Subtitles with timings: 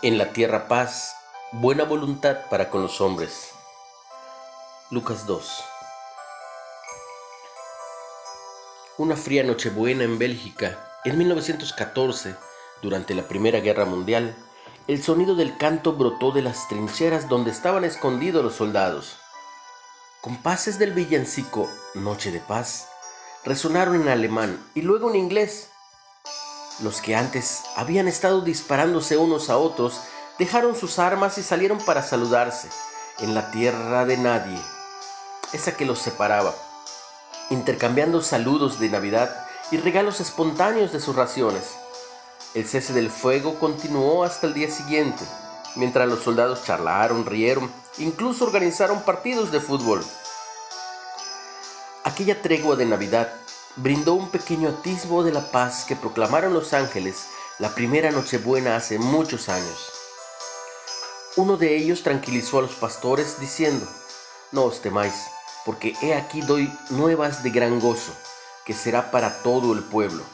[0.00, 1.16] En la tierra paz,
[1.50, 3.50] buena voluntad para con los hombres.
[4.92, 5.64] Lucas 2.
[8.98, 12.36] Una fría Nochebuena en Bélgica, en 1914,
[12.80, 14.36] durante la Primera Guerra Mundial,
[14.86, 19.16] el sonido del canto brotó de las trincheras donde estaban escondidos los soldados.
[20.20, 22.86] Compases del villancico Noche de Paz
[23.44, 25.72] resonaron en alemán y luego en inglés
[26.80, 30.00] los que antes habían estado disparándose unos a otros
[30.38, 32.68] dejaron sus armas y salieron para saludarse
[33.18, 34.58] en la tierra de nadie,
[35.52, 36.54] esa que los separaba,
[37.50, 41.64] intercambiando saludos de Navidad y regalos espontáneos de sus raciones.
[42.54, 45.24] El cese del fuego continuó hasta el día siguiente,
[45.74, 50.04] mientras los soldados charlaron, rieron, incluso organizaron partidos de fútbol.
[52.04, 53.32] Aquella tregua de Navidad
[53.78, 57.26] brindó un pequeño atisbo de la paz que proclamaron los ángeles
[57.58, 59.92] la primera Nochebuena hace muchos años.
[61.36, 63.86] Uno de ellos tranquilizó a los pastores diciendo,
[64.50, 65.14] No os temáis,
[65.64, 68.12] porque he aquí doy nuevas de gran gozo,
[68.64, 70.24] que será para todo el pueblo,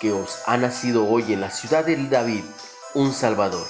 [0.00, 2.44] que os ha nacido hoy en la ciudad de David
[2.94, 3.66] un Salvador.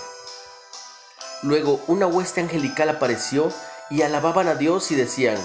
[1.42, 3.52] Luego una hueste angelical apareció
[3.90, 5.38] y alababan a Dios y decían,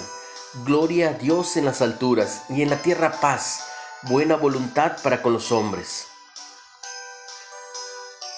[0.62, 3.64] Gloria a Dios en las alturas y en la tierra paz,
[4.04, 6.06] buena voluntad para con los hombres.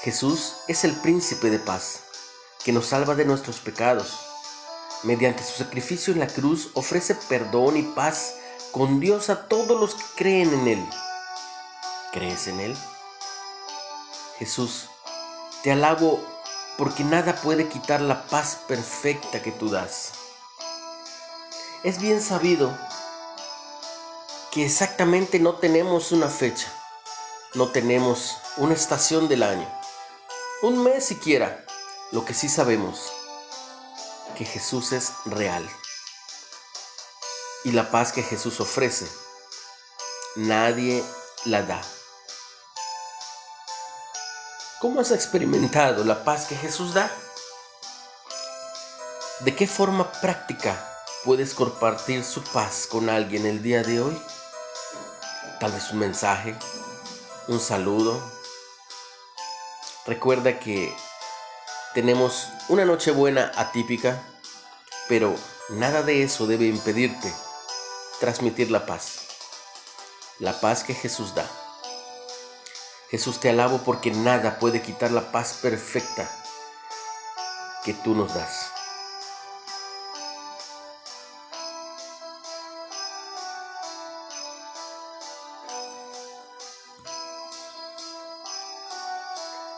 [0.02, 2.04] Jesús es el príncipe de paz,
[2.64, 4.18] que nos salva de nuestros pecados.
[5.04, 8.36] Mediante su sacrificio en la cruz ofrece perdón y paz
[8.72, 10.90] con Dios a todos los que creen en Él.
[12.14, 12.78] ¿Crees en Él?
[14.40, 14.90] Jesús,
[15.64, 16.26] te alabo
[16.78, 20.14] porque nada puede quitar la paz perfecta que tú das.
[21.86, 22.76] Es bien sabido
[24.52, 26.68] que exactamente no tenemos una fecha,
[27.54, 29.72] no tenemos una estación del año,
[30.64, 31.64] un mes siquiera.
[32.12, 33.14] Lo que sí sabemos,
[34.36, 35.64] que Jesús es real.
[37.66, 39.08] Y la paz que Jesús ofrece,
[40.38, 41.04] nadie
[41.44, 41.84] la da.
[44.82, 47.12] ¿Cómo has experimentado la paz que Jesús da?
[49.42, 50.94] ¿De qué forma práctica
[51.26, 54.16] puedes compartir su paz con alguien el día de hoy?
[55.60, 56.56] Tal vez un mensaje,
[57.48, 58.22] un saludo.
[60.06, 60.96] Recuerda que
[61.96, 64.24] tenemos una noche buena atípica,
[65.10, 65.36] pero
[65.70, 67.34] nada de eso debe impedirte
[68.20, 69.22] transmitir la paz.
[70.38, 71.50] La paz que Jesús da.
[73.10, 76.30] Jesús te alabo porque nada puede quitar la paz perfecta
[77.84, 78.75] que tú nos das.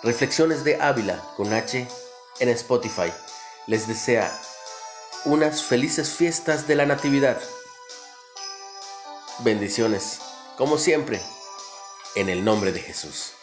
[0.07, 1.85] Reflexiones de Ávila con H
[2.39, 3.11] en Spotify.
[3.67, 4.31] Les desea
[5.25, 7.37] unas felices fiestas de la Natividad.
[9.39, 10.19] Bendiciones,
[10.55, 11.21] como siempre,
[12.15, 13.33] en el nombre de Jesús.